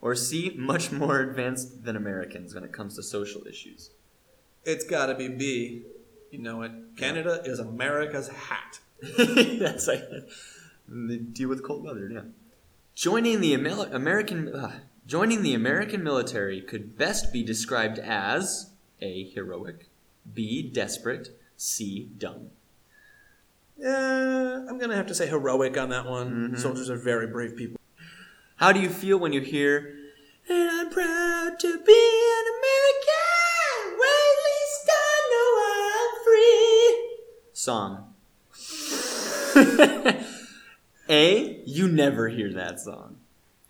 Or 0.00 0.14
C. 0.14 0.54
Much 0.56 0.92
more 0.92 1.20
advanced 1.20 1.84
than 1.84 1.96
Americans 1.96 2.54
when 2.54 2.64
it 2.64 2.72
comes 2.72 2.94
to 2.96 3.02
social 3.02 3.46
issues. 3.46 3.90
It's 4.64 4.84
gotta 4.84 5.14
be 5.14 5.28
B. 5.28 5.82
You 6.30 6.38
know 6.38 6.62
it. 6.62 6.70
Canada 6.96 7.42
is 7.44 7.58
America's 7.58 8.28
hat. 8.28 8.78
That's 9.18 9.88
like 9.88 10.04
they 10.88 11.16
deal 11.16 11.48
with 11.48 11.64
cold 11.64 11.82
weather. 11.84 12.08
Yeah. 12.10 12.22
Joining 12.94 13.40
the 13.40 13.54
Amel- 13.54 13.92
American 13.92 14.54
uh, 14.54 14.80
joining 15.06 15.42
the 15.42 15.54
American 15.54 16.04
military 16.04 16.60
could 16.60 16.96
best 16.96 17.32
be 17.32 17.42
described 17.42 17.98
as 17.98 18.70
a 19.00 19.24
heroic, 19.30 19.88
b 20.32 20.62
desperate, 20.62 21.30
c 21.56 22.10
dumb. 22.16 22.50
Uh, 23.84 24.66
I'm 24.68 24.78
gonna 24.78 24.96
have 24.96 25.06
to 25.06 25.14
say 25.14 25.26
heroic 25.26 25.78
on 25.78 25.88
that 25.90 26.06
one. 26.06 26.56
Soldiers 26.56 26.90
are 26.90 26.96
very 26.96 27.26
brave 27.26 27.56
people. 27.56 27.80
How 28.56 28.72
do 28.72 28.80
you 28.80 28.90
feel 28.90 29.18
when 29.18 29.32
you 29.32 29.40
hear? 29.40 29.96
And 30.48 30.68
I'm 30.70 30.90
proud 30.90 31.58
to 31.60 31.66
be 31.66 32.22
an 32.36 32.44
American. 32.58 33.98
Well, 33.98 34.28
at 34.32 34.38
least 34.50 34.90
I 34.90 35.20
know 35.32 35.50
I'm 35.72 36.12
free. 36.24 37.10
Song. 37.52 38.14
A. 41.08 41.62
You 41.64 41.88
never 41.88 42.28
hear 42.28 42.52
that 42.52 42.80
song. 42.80 43.16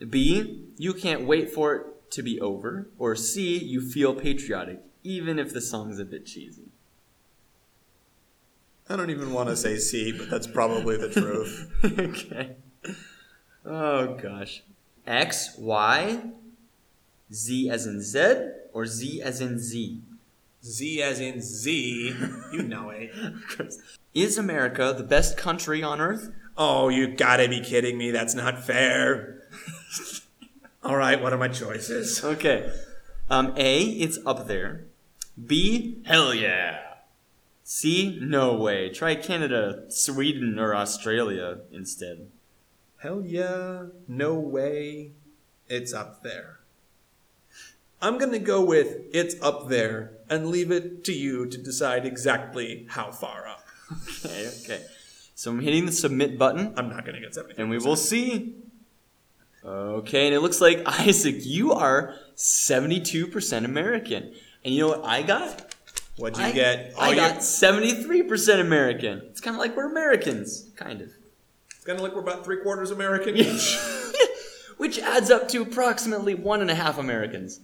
B. 0.08 0.64
You 0.76 0.94
can't 0.94 1.26
wait 1.26 1.52
for 1.52 1.74
it 1.74 2.10
to 2.12 2.22
be 2.22 2.40
over. 2.40 2.88
Or 2.98 3.14
C. 3.14 3.58
You 3.58 3.80
feel 3.80 4.14
patriotic, 4.14 4.80
even 5.04 5.38
if 5.38 5.52
the 5.52 5.60
song's 5.60 5.98
a 5.98 6.04
bit 6.04 6.26
cheesy. 6.26 6.68
I 8.90 8.96
don't 8.96 9.10
even 9.10 9.32
want 9.32 9.48
to 9.48 9.56
say 9.56 9.76
C, 9.76 10.10
but 10.10 10.28
that's 10.28 10.48
probably 10.48 10.96
the 10.96 11.08
truth. 11.08 11.70
okay. 11.84 12.56
Oh 13.64 14.14
gosh. 14.14 14.64
X, 15.06 15.54
Y, 15.56 16.20
Z 17.32 17.70
as 17.70 17.86
in 17.86 18.02
Z, 18.02 18.48
or 18.72 18.86
Z 18.86 19.22
as 19.22 19.40
in 19.40 19.60
Z? 19.60 20.00
Z 20.64 21.02
as 21.02 21.20
in 21.20 21.40
Z. 21.40 22.16
You 22.52 22.62
know 22.62 22.90
it. 22.90 23.12
Is 24.14 24.36
America 24.36 24.92
the 24.96 25.04
best 25.04 25.36
country 25.36 25.84
on 25.84 26.00
earth? 26.00 26.32
Oh, 26.56 26.88
you 26.88 27.06
gotta 27.06 27.48
be 27.48 27.60
kidding 27.60 27.96
me. 27.96 28.10
That's 28.10 28.34
not 28.34 28.64
fair. 28.64 29.44
All 30.82 30.96
right, 30.96 31.22
what 31.22 31.32
are 31.32 31.38
my 31.38 31.46
choices? 31.48 32.24
Okay. 32.24 32.72
Um, 33.30 33.54
A, 33.56 33.82
it's 33.82 34.18
up 34.26 34.48
there. 34.48 34.86
B, 35.46 36.02
hell 36.06 36.34
yeah. 36.34 36.89
C, 37.72 38.18
no 38.20 38.52
way. 38.54 38.88
Try 38.88 39.14
Canada, 39.14 39.84
Sweden, 39.90 40.58
or 40.58 40.74
Australia 40.74 41.60
instead. 41.70 42.26
Hell 42.96 43.22
yeah, 43.24 43.84
no 44.08 44.34
way, 44.34 45.12
it's 45.68 45.92
up 45.92 46.24
there. 46.24 46.58
I'm 48.02 48.18
gonna 48.18 48.40
go 48.40 48.60
with 48.60 49.02
it's 49.12 49.36
up 49.40 49.68
there 49.68 50.14
and 50.28 50.48
leave 50.48 50.72
it 50.72 51.04
to 51.04 51.12
you 51.12 51.46
to 51.46 51.56
decide 51.56 52.04
exactly 52.04 52.86
how 52.90 53.12
far 53.12 53.46
up. 53.46 53.64
Okay, 54.24 54.50
okay. 54.64 54.84
So 55.36 55.52
I'm 55.52 55.60
hitting 55.60 55.86
the 55.86 55.92
submit 55.92 56.36
button, 56.36 56.74
I'm 56.76 56.88
not 56.88 57.06
gonna 57.06 57.20
get 57.20 57.36
70. 57.36 57.54
and 57.56 57.70
we 57.70 57.78
will 57.78 57.94
see. 57.94 58.56
Okay, 59.64 60.26
and 60.26 60.34
it 60.34 60.40
looks 60.40 60.60
like 60.60 60.82
Isaac, 60.86 61.46
you 61.46 61.72
are 61.72 62.16
72% 62.34 63.64
American. 63.64 64.34
And 64.64 64.74
you 64.74 64.80
know 64.80 64.88
what 64.88 65.04
I 65.04 65.22
got? 65.22 65.72
What'd 66.20 66.38
you 66.38 66.44
I, 66.44 66.52
get? 66.52 66.92
I 66.98 67.12
Oh, 67.12 67.14
got 67.16 67.30
you're- 67.34 67.40
73% 67.40 68.60
American. 68.60 69.22
It's 69.30 69.40
kind 69.40 69.56
of 69.56 69.60
like 69.60 69.76
we're 69.76 69.90
Americans, 69.90 70.70
kind 70.76 71.00
of. 71.00 71.08
It's 71.74 71.84
kind 71.84 71.98
of 71.98 72.02
like 72.02 72.14
we're 72.14 72.20
about 72.20 72.44
three 72.44 72.58
quarters 72.62 72.90
American 72.90 73.36
each. 73.36 73.78
Which 74.76 74.98
adds 74.98 75.30
up 75.30 75.48
to 75.48 75.62
approximately 75.62 76.34
one 76.34 76.60
and 76.60 76.70
a 76.70 76.74
half 76.74 76.98
Americans. 76.98 77.60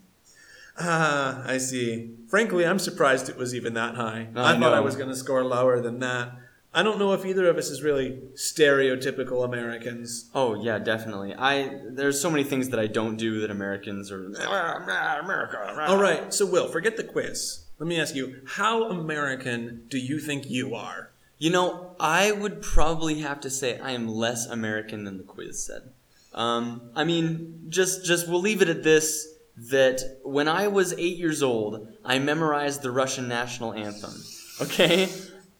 Ah, 0.78 1.42
I 1.46 1.56
see. 1.58 2.10
Frankly, 2.28 2.66
I'm 2.66 2.78
surprised 2.78 3.28
it 3.28 3.36
was 3.36 3.54
even 3.54 3.74
that 3.74 3.94
high. 3.94 4.28
I 4.34 4.54
I, 4.54 4.58
thought 4.58 4.74
I 4.74 4.80
was 4.80 4.96
going 4.96 5.08
to 5.08 5.16
score 5.16 5.42
lower 5.44 5.80
than 5.80 6.00
that. 6.00 6.32
I 6.74 6.82
don't 6.82 6.98
know 6.98 7.14
if 7.14 7.24
either 7.24 7.48
of 7.48 7.56
us 7.56 7.70
is 7.70 7.82
really 7.82 8.20
stereotypical 8.34 9.42
Americans. 9.44 10.28
Oh 10.34 10.62
yeah, 10.62 10.78
definitely. 10.78 11.34
I 11.34 11.80
there's 11.88 12.20
so 12.20 12.30
many 12.30 12.44
things 12.44 12.68
that 12.68 12.78
I 12.78 12.86
don't 12.86 13.16
do 13.16 13.40
that 13.40 13.50
Americans 13.50 14.10
are 14.12 14.26
America. 14.26 15.86
All 15.88 15.96
right, 15.96 16.34
so 16.34 16.44
Will, 16.44 16.68
forget 16.68 16.98
the 16.98 17.04
quiz. 17.04 17.64
Let 17.78 17.88
me 17.88 18.00
ask 18.00 18.14
you, 18.14 18.40
how 18.46 18.84
American 18.88 19.84
do 19.88 19.98
you 19.98 20.18
think 20.18 20.48
you 20.48 20.74
are? 20.74 21.10
You 21.38 21.50
know, 21.50 21.94
I 22.00 22.32
would 22.32 22.62
probably 22.62 23.20
have 23.20 23.40
to 23.40 23.50
say 23.50 23.78
I 23.78 23.90
am 23.90 24.08
less 24.08 24.46
American 24.46 25.04
than 25.04 25.18
the 25.18 25.24
quiz 25.24 25.62
said. 25.62 25.90
Um, 26.32 26.90
I 26.94 27.04
mean, 27.04 27.66
just 27.68 28.04
just 28.04 28.28
we'll 28.28 28.40
leave 28.40 28.62
it 28.62 28.70
at 28.70 28.82
this: 28.82 29.28
that 29.70 30.00
when 30.22 30.48
I 30.48 30.68
was 30.68 30.94
eight 30.94 31.18
years 31.18 31.42
old, 31.42 31.88
I 32.02 32.18
memorized 32.18 32.80
the 32.80 32.90
Russian 32.90 33.28
national 33.28 33.74
anthem. 33.74 34.14
Okay, 34.62 35.10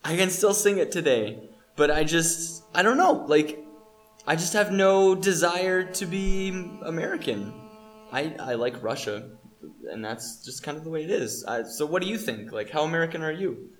I 0.02 0.16
can 0.16 0.30
still 0.30 0.54
sing 0.54 0.78
it 0.78 0.90
today, 0.90 1.38
but 1.76 1.90
I 1.90 2.04
just 2.04 2.64
I 2.74 2.82
don't 2.82 2.96
know. 2.96 3.26
Like, 3.28 3.62
I 4.26 4.36
just 4.36 4.54
have 4.54 4.72
no 4.72 5.14
desire 5.14 5.84
to 5.84 6.06
be 6.06 6.48
American. 6.82 7.52
I 8.10 8.34
I 8.40 8.54
like 8.54 8.82
Russia, 8.82 9.28
and 9.86 10.04
that's 10.04 10.44
just 10.44 10.62
kind 10.62 10.76
of 10.76 10.84
the 10.84 10.90
way 10.90 11.04
it 11.04 11.10
is. 11.10 11.44
I, 11.44 11.62
so, 11.62 11.86
what 11.86 12.02
do 12.02 12.08
you 12.08 12.18
think? 12.18 12.52
Like, 12.52 12.70
how 12.70 12.82
American 12.84 13.22
are 13.22 13.32
you? 13.32 13.70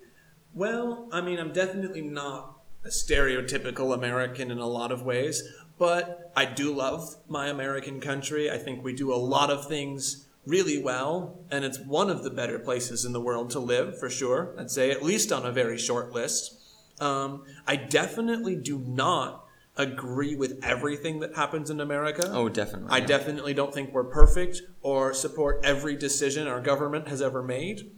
Well, 0.53 1.07
I 1.11 1.21
mean, 1.21 1.39
I'm 1.39 1.53
definitely 1.53 2.01
not 2.01 2.59
a 2.83 2.89
stereotypical 2.89 3.93
American 3.93 4.49
in 4.49 4.59
a 4.59 4.67
lot 4.67 4.91
of 4.91 5.03
ways, 5.03 5.43
but 5.77 6.31
I 6.35 6.45
do 6.45 6.73
love 6.73 7.15
my 7.27 7.47
American 7.47 7.99
country. 7.99 8.49
I 8.49 8.57
think 8.57 8.83
we 8.83 8.93
do 8.93 9.13
a 9.13 9.15
lot 9.15 9.49
of 9.49 9.67
things 9.67 10.27
really 10.45 10.81
well, 10.81 11.39
and 11.51 11.65
it's 11.65 11.79
one 11.79 12.09
of 12.09 12.23
the 12.23 12.29
better 12.29 12.57
places 12.57 13.03
in 13.03 13.11
the 13.11 13.21
world 13.21 13.49
to 13.51 13.59
live, 13.59 13.99
for 13.99 14.09
sure. 14.09 14.55
I'd 14.57 14.71
say, 14.71 14.91
at 14.91 15.03
least 15.03 15.31
on 15.31 15.45
a 15.45 15.51
very 15.51 15.77
short 15.77 16.13
list. 16.13 16.53
Um, 16.99 17.43
I 17.67 17.75
definitely 17.75 18.55
do 18.55 18.79
not 18.79 19.46
agree 19.77 20.35
with 20.35 20.59
everything 20.63 21.19
that 21.19 21.35
happens 21.35 21.69
in 21.69 21.79
America. 21.79 22.29
Oh, 22.31 22.49
definitely. 22.49 22.89
I 22.91 22.99
definitely 22.99 23.53
don't 23.53 23.73
think 23.73 23.93
we're 23.93 24.03
perfect 24.03 24.61
or 24.81 25.13
support 25.13 25.61
every 25.63 25.95
decision 25.95 26.47
our 26.47 26.61
government 26.61 27.07
has 27.07 27.21
ever 27.21 27.41
made, 27.43 27.91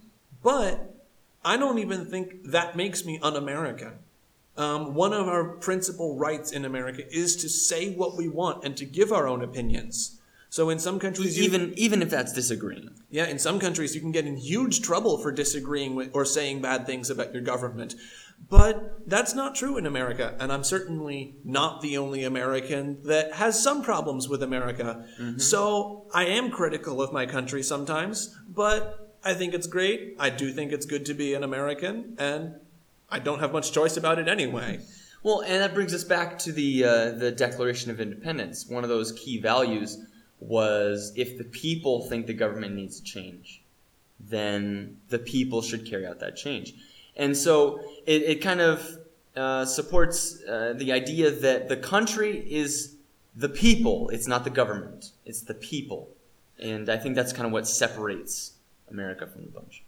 but 0.43 0.95
I 1.43 1.57
don't 1.57 1.79
even 1.79 2.05
think 2.05 2.43
that 2.43 2.75
makes 2.75 3.05
me 3.05 3.19
un 3.21 3.36
American. 3.36 3.93
Um, 4.57 4.93
one 4.93 5.13
of 5.13 5.27
our 5.27 5.45
principal 5.45 6.17
rights 6.17 6.51
in 6.51 6.65
America 6.65 7.03
is 7.15 7.38
to 7.38 7.50
say 7.50 7.93
what 7.93 8.17
we 8.17 8.27
want 8.27 8.65
and 8.65 8.75
to 8.75 8.86
give 8.86 9.13
our 9.13 9.25
own 9.25 9.41
opinions. 9.41 10.19
So 10.50 10.69
in 10.69 10.79
some 10.79 11.00
countries, 11.00 11.38
you, 11.38 11.45
even 11.45 11.74
even 11.77 12.01
if 12.01 12.09
that's 12.09 12.33
disagreeing. 12.33 12.89
yeah, 13.09 13.27
in 13.27 13.38
some 13.39 13.59
countries 13.59 13.93
you 13.95 14.01
can 14.01 14.12
get 14.12 14.25
in 14.25 14.36
huge 14.36 14.81
trouble 14.81 15.19
for 15.19 15.31
disagreeing 15.31 15.95
with 15.95 16.09
or 16.13 16.25
saying 16.25 16.62
bad 16.62 16.86
things 16.86 17.09
about 17.09 17.33
your 17.33 17.43
government. 17.43 17.95
But 18.48 19.08
that's 19.08 19.36
not 19.36 19.55
true 19.55 19.77
in 19.77 19.86
America, 19.86 20.36
and 20.39 20.51
I'm 20.51 20.63
certainly 20.63 21.36
not 21.43 21.81
the 21.81 21.98
only 21.98 22.24
American 22.24 23.03
that 23.03 23.34
has 23.34 23.62
some 23.62 23.84
problems 23.84 24.27
with 24.27 24.41
America. 24.41 25.05
So 25.38 26.05
I 26.13 26.25
am 26.25 26.50
critical 26.50 27.01
of 27.01 27.13
my 27.13 27.25
country 27.25 27.62
sometimes, 27.62 28.36
but 28.48 29.13
I 29.24 29.34
think 29.34 29.53
it's 29.53 29.67
great. 29.67 30.15
I 30.19 30.29
do 30.29 30.51
think 30.51 30.72
it's 30.72 30.86
good 30.86 31.05
to 31.05 31.13
be 31.13 31.34
an 31.36 31.43
American, 31.43 32.15
and 32.17 32.55
I 33.12 33.19
don't 33.19 33.39
have 33.39 33.51
much 33.51 33.72
choice 33.72 33.98
about 33.98 34.17
it 34.17 34.27
anyway. 34.27 34.79
Well, 35.22 35.41
and 35.41 35.62
that 35.62 35.74
brings 35.74 35.93
us 35.93 36.03
back 36.03 36.39
to 36.39 36.51
the 36.51 36.86
uh, 36.86 37.12
the 37.12 37.31
Declaration 37.31 37.91
of 37.91 38.00
Independence. 38.00 38.67
One 38.67 38.84
of 38.84 38.89
those 38.89 39.12
key 39.12 39.39
values 39.39 39.98
was 40.39 41.12
if 41.15 41.38
the 41.38 41.43
people 41.43 42.08
think 42.08 42.25
the 42.25 42.34
government 42.34 42.74
needs 42.75 43.00
to 43.00 43.03
change, 43.03 43.62
then 44.19 44.98
the 45.10 45.19
people 45.19 45.62
should 45.62 45.86
carry 45.86 46.08
out 46.08 46.19
that 46.22 46.36
change. 46.36 46.74
And 47.19 47.35
so 47.35 47.81
it, 48.07 48.23
it 48.23 48.41
kind 48.41 48.61
of 48.61 48.97
uh, 49.35 49.65
supports 49.65 50.41
uh, 50.43 50.73
the 50.75 50.93
idea 50.93 51.29
that 51.29 51.67
the 51.67 51.77
country 51.77 52.38
is 52.51 52.95
the 53.35 53.49
people. 53.49 54.09
It's 54.09 54.25
not 54.25 54.45
the 54.45 54.49
government. 54.49 55.11
It's 55.25 55.41
the 55.41 55.53
people. 55.53 56.09
And 56.59 56.89
I 56.89 56.97
think 56.97 57.15
that's 57.15 57.33
kind 57.33 57.45
of 57.45 57.51
what 57.51 57.67
separates 57.67 58.53
America 58.89 59.27
from 59.27 59.43
the 59.43 59.51
bunch. 59.51 59.83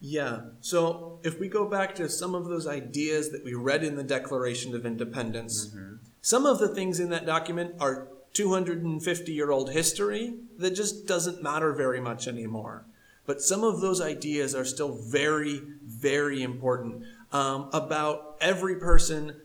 Yeah. 0.00 0.40
So 0.60 1.18
if 1.22 1.40
we 1.40 1.48
go 1.48 1.66
back 1.66 1.94
to 1.94 2.08
some 2.08 2.34
of 2.34 2.44
those 2.44 2.66
ideas 2.66 3.30
that 3.30 3.42
we 3.42 3.54
read 3.54 3.82
in 3.82 3.96
the 3.96 4.04
Declaration 4.04 4.74
of 4.74 4.84
Independence, 4.84 5.74
some 6.20 6.44
of 6.44 6.58
the 6.58 6.68
things 6.68 7.00
in 7.00 7.08
that 7.10 7.24
document 7.24 7.76
are 7.80 8.08
250 8.34 9.32
year 9.32 9.50
old 9.50 9.70
history 9.70 10.34
that 10.58 10.72
just 10.72 11.06
doesn't 11.06 11.42
matter 11.42 11.72
very 11.72 12.00
much 12.00 12.28
anymore. 12.28 12.84
But 13.26 13.40
some 13.40 13.64
of 13.64 13.80
those 13.80 14.00
ideas 14.00 14.54
are 14.54 14.64
still 14.64 14.92
very, 14.92 15.62
very 15.84 16.42
important 16.42 17.04
um, 17.32 17.70
about 17.72 18.36
every 18.40 18.76
person 18.76 19.36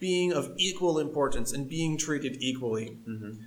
being 0.00 0.32
of 0.32 0.52
equal 0.56 0.98
importance 0.98 1.52
and 1.52 1.68
being 1.68 1.98
treated 1.98 2.36
equally. 2.40 2.96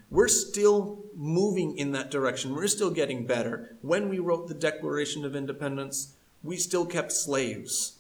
We're 0.10 0.28
still 0.28 1.00
moving 1.16 1.78
in 1.78 1.94
that 1.94 2.12
direction. 2.12 2.54
We're 2.54 2.68
still 2.68 2.92
getting 2.92 3.26
better. 3.26 3.78
When 3.82 4.10
we 4.10 4.20
wrote 4.20 4.48
the 4.50 4.54
Declaration 4.54 5.24
of 5.24 5.36
Independence, 5.36 6.14
we 6.44 6.58
still 6.58 6.86
kept 6.86 7.14
slaves. 7.14 7.94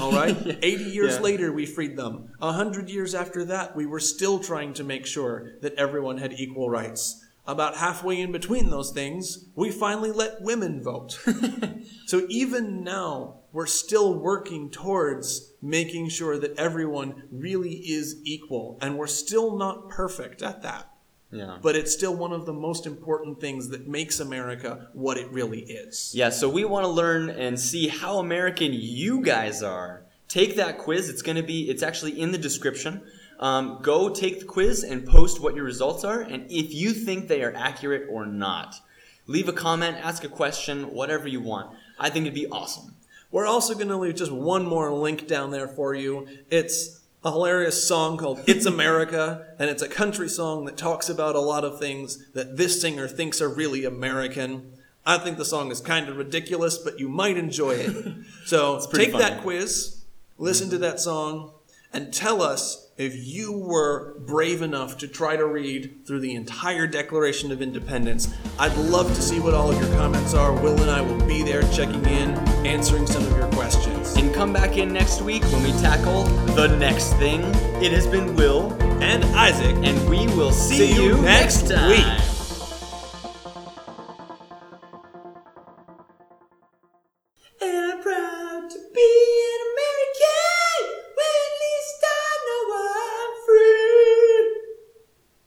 All 0.00 0.10
right? 0.10 0.36
80 0.62 0.84
years 0.84 1.14
Yeah. 1.14 1.20
later, 1.20 1.52
we 1.52 1.66
freed 1.66 1.96
them. 1.96 2.30
100 2.40 2.90
years 2.90 3.14
after 3.14 3.44
that, 3.44 3.76
we 3.76 3.86
were 3.86 4.00
still 4.00 4.40
trying 4.40 4.74
to 4.74 4.82
make 4.82 5.06
sure 5.06 5.52
that 5.62 5.74
everyone 5.74 6.18
had 6.18 6.32
equal 6.32 6.68
rights. 6.68 7.23
About 7.46 7.76
halfway 7.76 8.20
in 8.20 8.32
between 8.32 8.70
those 8.70 8.90
things, 8.90 9.46
we 9.54 9.70
finally 9.70 10.10
let 10.10 10.40
women 10.40 10.82
vote. 10.82 11.18
so 12.06 12.26
even 12.30 12.82
now, 12.82 13.40
we're 13.52 13.66
still 13.66 14.18
working 14.18 14.70
towards 14.70 15.52
making 15.60 16.08
sure 16.08 16.38
that 16.38 16.58
everyone 16.58 17.24
really 17.30 17.74
is 17.74 18.16
equal. 18.24 18.78
And 18.80 18.96
we're 18.96 19.06
still 19.06 19.58
not 19.58 19.90
perfect 19.90 20.42
at 20.42 20.62
that. 20.62 20.90
Yeah. 21.30 21.58
But 21.60 21.76
it's 21.76 21.92
still 21.92 22.14
one 22.14 22.32
of 22.32 22.46
the 22.46 22.52
most 22.52 22.86
important 22.86 23.40
things 23.40 23.68
that 23.70 23.88
makes 23.88 24.20
America 24.20 24.88
what 24.92 25.18
it 25.18 25.30
really 25.30 25.60
is. 25.60 26.12
Yeah, 26.14 26.30
so 26.30 26.48
we 26.48 26.64
want 26.64 26.84
to 26.84 26.90
learn 26.90 27.28
and 27.28 27.58
see 27.58 27.88
how 27.88 28.18
American 28.18 28.72
you 28.72 29.20
guys 29.20 29.62
are. 29.62 30.04
Take 30.28 30.56
that 30.56 30.78
quiz. 30.78 31.08
It's 31.08 31.22
going 31.22 31.36
to 31.36 31.42
be, 31.42 31.68
it's 31.68 31.82
actually 31.82 32.18
in 32.20 32.32
the 32.32 32.38
description. 32.38 33.02
Um, 33.40 33.80
go 33.82 34.08
take 34.08 34.40
the 34.40 34.46
quiz 34.46 34.84
and 34.84 35.06
post 35.06 35.40
what 35.40 35.54
your 35.54 35.64
results 35.64 36.04
are 36.04 36.20
and 36.20 36.44
if 36.50 36.72
you 36.72 36.92
think 36.92 37.28
they 37.28 37.42
are 37.42 37.54
accurate 37.54 38.08
or 38.10 38.26
not. 38.26 38.76
Leave 39.26 39.48
a 39.48 39.52
comment, 39.52 39.96
ask 40.02 40.22
a 40.24 40.28
question, 40.28 40.92
whatever 40.92 41.26
you 41.26 41.40
want. 41.40 41.76
I 41.98 42.10
think 42.10 42.26
it'd 42.26 42.34
be 42.34 42.46
awesome. 42.48 42.94
We're 43.30 43.46
also 43.46 43.74
going 43.74 43.88
to 43.88 43.96
leave 43.96 44.14
just 44.14 44.30
one 44.30 44.66
more 44.66 44.92
link 44.92 45.26
down 45.26 45.50
there 45.50 45.66
for 45.66 45.94
you. 45.94 46.28
It's 46.50 47.00
a 47.24 47.30
hilarious 47.30 47.88
song 47.88 48.18
called 48.18 48.40
It's 48.46 48.66
America, 48.66 49.46
and 49.58 49.70
it's 49.70 49.82
a 49.82 49.88
country 49.88 50.28
song 50.28 50.66
that 50.66 50.76
talks 50.76 51.08
about 51.08 51.34
a 51.34 51.40
lot 51.40 51.64
of 51.64 51.80
things 51.80 52.30
that 52.32 52.56
this 52.56 52.80
singer 52.80 53.08
thinks 53.08 53.40
are 53.40 53.48
really 53.48 53.86
American. 53.86 54.72
I 55.06 55.18
think 55.18 55.38
the 55.38 55.44
song 55.44 55.70
is 55.70 55.80
kind 55.80 56.08
of 56.08 56.16
ridiculous, 56.16 56.76
but 56.78 57.00
you 57.00 57.08
might 57.08 57.36
enjoy 57.36 57.72
it. 57.72 58.14
So 58.44 58.78
take 58.92 59.12
that 59.12 59.40
quiz, 59.40 60.04
listen 60.36 60.68
to 60.68 60.78
that 60.78 61.00
song, 61.00 61.53
and 61.94 62.12
tell 62.12 62.42
us 62.42 62.90
if 62.96 63.26
you 63.26 63.52
were 63.52 64.18
brave 64.20 64.62
enough 64.62 64.98
to 64.98 65.08
try 65.08 65.36
to 65.36 65.46
read 65.46 66.06
through 66.06 66.20
the 66.20 66.34
entire 66.34 66.86
Declaration 66.86 67.50
of 67.50 67.62
Independence. 67.62 68.32
I'd 68.58 68.76
love 68.76 69.14
to 69.14 69.22
see 69.22 69.40
what 69.40 69.54
all 69.54 69.70
of 69.70 69.80
your 69.80 69.90
comments 69.96 70.34
are. 70.34 70.52
Will 70.52 70.80
and 70.80 70.90
I 70.90 71.00
will 71.00 71.24
be 71.26 71.42
there 71.42 71.62
checking 71.72 72.04
in, 72.06 72.30
answering 72.66 73.06
some 73.06 73.24
of 73.24 73.36
your 73.36 73.50
questions. 73.52 74.14
And 74.16 74.34
come 74.34 74.52
back 74.52 74.76
in 74.76 74.92
next 74.92 75.22
week 75.22 75.42
when 75.44 75.62
we 75.62 75.72
tackle 75.80 76.24
the 76.54 76.68
next 76.76 77.14
thing. 77.14 77.40
It 77.82 77.92
has 77.92 78.06
been 78.06 78.36
Will, 78.36 78.72
And 79.02 79.24
Isaac, 79.36 79.76
and 79.82 80.08
we 80.08 80.26
will 80.36 80.52
see, 80.52 80.76
See 80.76 80.94
you 80.94 81.16
you 81.16 81.22
next 81.22 81.68
next 81.68 81.74
time. 81.74 82.33